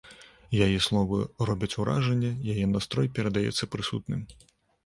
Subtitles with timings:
[0.65, 1.19] Яе словы
[1.49, 4.27] робяць уражанне, яе настрой перадаецца прысутным.